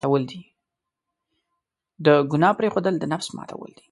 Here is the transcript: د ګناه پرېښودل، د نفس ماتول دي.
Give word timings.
د 2.05 2.07
ګناه 2.31 2.57
پرېښودل، 2.59 2.95
د 2.99 3.03
نفس 3.13 3.27
ماتول 3.37 3.71
دي. 3.77 3.85